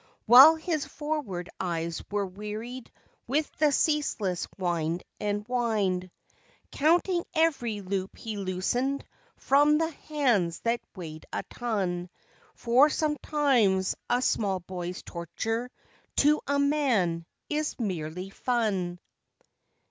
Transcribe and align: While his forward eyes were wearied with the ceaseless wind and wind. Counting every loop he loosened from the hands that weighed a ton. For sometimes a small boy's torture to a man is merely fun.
While 0.25 0.55
his 0.55 0.83
forward 0.87 1.47
eyes 1.59 2.01
were 2.09 2.25
wearied 2.25 2.91
with 3.27 3.51
the 3.57 3.71
ceaseless 3.71 4.47
wind 4.57 5.03
and 5.19 5.45
wind. 5.47 6.09
Counting 6.71 7.23
every 7.35 7.81
loop 7.81 8.17
he 8.17 8.35
loosened 8.37 9.05
from 9.37 9.77
the 9.77 9.91
hands 9.91 10.61
that 10.61 10.81
weighed 10.95 11.27
a 11.31 11.43
ton. 11.51 12.09
For 12.55 12.89
sometimes 12.89 13.95
a 14.09 14.23
small 14.23 14.59
boy's 14.59 15.03
torture 15.03 15.69
to 16.15 16.41
a 16.47 16.57
man 16.57 17.27
is 17.47 17.77
merely 17.77 18.31
fun. 18.31 18.97